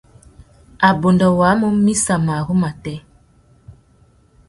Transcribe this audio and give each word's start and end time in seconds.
Wabunda 0.81 1.25
wa 1.39 1.49
mú 1.59 1.67
mitsa 1.85 2.15
marru 2.25 2.53
matê. 2.61 2.95